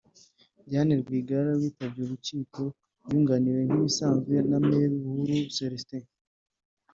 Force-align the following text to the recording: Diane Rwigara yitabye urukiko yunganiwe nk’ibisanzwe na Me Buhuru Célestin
Diane 0.67 0.93
Rwigara 1.01 1.51
yitabye 1.61 1.99
urukiko 2.03 2.61
yunganiwe 3.07 3.61
nk’ibisanzwe 3.67 4.33
na 4.49 4.57
Me 4.67 4.79
Buhuru 5.01 5.33
Célestin 5.55 6.03